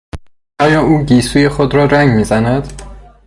آیا 0.59 0.81
او 0.81 1.03
گیسوی 1.05 1.49
خود 1.49 1.75
را 1.75 1.85
رنگ 1.85 2.09
میزند؟ 2.09 2.81